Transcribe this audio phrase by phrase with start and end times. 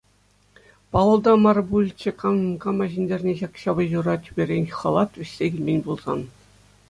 [0.91, 6.19] Паллӑ та мар пулӗччӗ кам кама ҫӗнтерни ҫак ҫапӑҫура тӳперен Хӑлат вӗҫсе килмен пулсан.